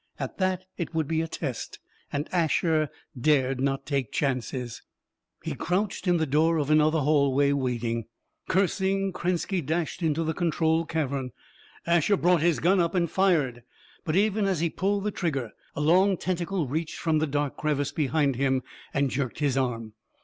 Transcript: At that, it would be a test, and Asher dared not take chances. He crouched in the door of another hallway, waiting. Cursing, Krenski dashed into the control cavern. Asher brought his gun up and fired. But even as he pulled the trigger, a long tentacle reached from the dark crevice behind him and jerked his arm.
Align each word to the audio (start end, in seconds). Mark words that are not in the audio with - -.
At 0.19 0.39
that, 0.39 0.65
it 0.77 0.95
would 0.95 1.07
be 1.07 1.21
a 1.21 1.27
test, 1.27 1.77
and 2.11 2.27
Asher 2.33 2.89
dared 3.15 3.61
not 3.61 3.85
take 3.85 4.11
chances. 4.11 4.81
He 5.43 5.53
crouched 5.53 6.07
in 6.07 6.17
the 6.17 6.25
door 6.25 6.57
of 6.57 6.71
another 6.71 7.01
hallway, 7.01 7.51
waiting. 7.51 8.05
Cursing, 8.49 9.13
Krenski 9.13 9.61
dashed 9.63 10.01
into 10.01 10.23
the 10.23 10.33
control 10.33 10.85
cavern. 10.85 11.33
Asher 11.85 12.17
brought 12.17 12.41
his 12.41 12.59
gun 12.59 12.79
up 12.79 12.95
and 12.95 13.11
fired. 13.11 13.61
But 14.03 14.15
even 14.15 14.45
as 14.47 14.59
he 14.59 14.71
pulled 14.71 15.03
the 15.03 15.11
trigger, 15.11 15.51
a 15.75 15.81
long 15.81 16.17
tentacle 16.17 16.67
reached 16.67 16.97
from 16.97 17.19
the 17.19 17.27
dark 17.27 17.55
crevice 17.55 17.91
behind 17.91 18.37
him 18.37 18.63
and 18.95 19.11
jerked 19.11 19.37
his 19.37 19.55
arm. 19.55 19.93